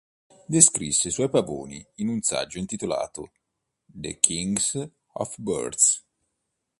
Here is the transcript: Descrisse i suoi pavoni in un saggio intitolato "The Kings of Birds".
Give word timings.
Descrisse 0.53 1.09
i 1.09 1.11
suoi 1.11 1.29
pavoni 1.29 1.85
in 1.97 2.07
un 2.07 2.21
saggio 2.23 2.57
intitolato 2.57 3.33
"The 3.85 4.17
Kings 4.19 4.73
of 5.13 5.35
Birds". 5.37 6.03